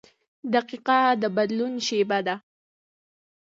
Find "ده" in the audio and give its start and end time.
2.27-2.35